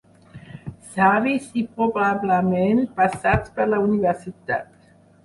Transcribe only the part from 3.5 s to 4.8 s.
per la universitat.